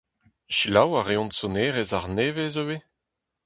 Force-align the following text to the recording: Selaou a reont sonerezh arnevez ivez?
Selaou 0.57 0.91
a 0.99 1.01
reont 1.09 1.35
sonerezh 1.39 1.95
arnevez 1.97 2.55
ivez? 2.61 2.83